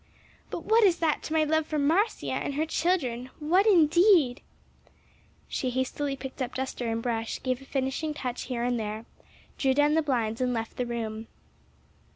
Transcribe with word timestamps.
"But 0.49 0.63
what 0.65 0.83
is 0.83 0.97
that 0.97 1.21
to 1.21 1.33
my 1.33 1.43
love 1.43 1.67
for 1.67 1.77
Marcia 1.77 2.31
and 2.31 2.55
her 2.55 2.65
children! 2.65 3.29
what 3.37 3.67
indeed!" 3.67 4.41
She 5.47 5.69
hastily 5.69 6.15
picked 6.15 6.41
up 6.41 6.55
duster 6.55 6.87
and 6.87 7.03
brush, 7.03 7.39
gave 7.43 7.61
a 7.61 7.65
finishing 7.65 8.15
touch 8.15 8.45
here 8.45 8.63
and 8.63 8.79
there, 8.79 9.05
drew 9.59 9.75
down 9.75 9.93
the 9.93 10.01
blinds 10.01 10.41
and 10.41 10.55
left 10.55 10.77
the 10.77 10.87
room. 10.87 11.27